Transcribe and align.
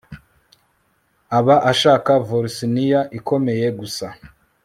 aba 1.37 1.55
ashaka 1.71 2.11
Volsinian 2.27 3.07
ikomeye 3.19 3.67
gusa 3.79 4.07